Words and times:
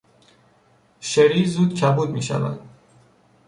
شری 0.99 1.45
زود 1.45 1.73
کبود 1.73 2.09
میشود. 2.09 2.59